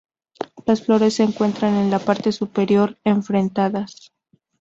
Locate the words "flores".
0.81-1.13